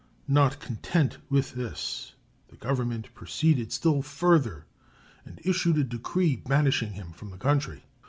Not 0.27 0.59
content 0.59 1.19
with 1.29 1.53
this, 1.53 2.15
the 2.47 2.55
Government 2.55 3.13
proceeded 3.13 3.71
still 3.71 4.01
further 4.01 4.65
and 5.25 5.39
issued 5.43 5.77
a 5.77 5.83
decree 5.83 6.37
banishing 6.37 6.93
him 6.93 7.11
from 7.11 7.29
the 7.29 7.37
country. 7.37 7.83